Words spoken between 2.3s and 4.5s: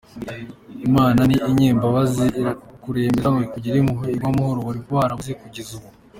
irakurembuza ngo ikugirire impuhwe iguhe